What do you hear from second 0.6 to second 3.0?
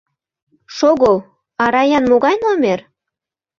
Шого, а Раян могай номер?..